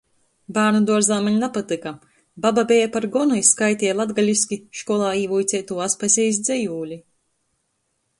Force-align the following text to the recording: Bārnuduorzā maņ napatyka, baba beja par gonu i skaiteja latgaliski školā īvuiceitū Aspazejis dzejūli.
Bārnuduorzā 0.57 1.17
maņ 1.25 1.35
napatyka, 1.41 1.91
baba 2.45 2.63
beja 2.71 2.87
par 2.95 3.05
gonu 3.15 3.37
i 3.39 3.43
skaiteja 3.49 3.97
latgaliski 3.99 4.59
školā 4.81 5.13
īvuiceitū 5.21 5.79
Aspazejis 5.89 6.41
dzejūli. 6.49 6.99